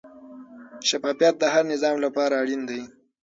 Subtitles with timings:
[0.89, 2.81] شفافیت د هر نظام لپاره اړین دی.